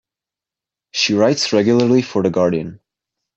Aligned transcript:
She 0.93 1.13
writes 1.13 1.53
regularly 1.53 2.01
for 2.01 2.23
"The 2.23 2.31
Guardian". 2.31 2.79